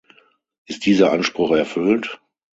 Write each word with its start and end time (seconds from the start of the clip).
Ist 0.65 0.87
dieser 0.87 1.11
Anspruch 1.11 1.51
erfüllt? 1.51 2.19